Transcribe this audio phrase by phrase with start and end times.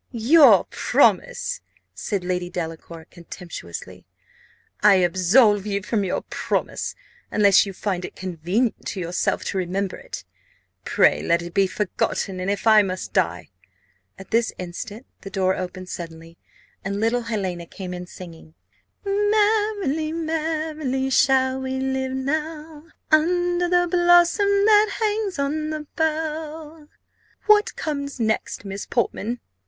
[0.13, 1.61] "Your promise!"
[1.93, 4.07] said Lady Delacour, contemptuously.
[4.81, 6.95] "I absolve you from your promise.
[7.29, 10.23] Unless you find it convenient to yourself to remember it,
[10.85, 13.49] pray let it be forgotten; and if I must die"
[14.17, 16.35] At this instant the door opened suddenly,
[16.83, 18.55] and little Helena came in singing
[19.05, 26.87] "'Merrily, merrily shall we live now, Under the blossom that hangs on the bough.'
[27.45, 29.39] What comes next, Miss Portman?"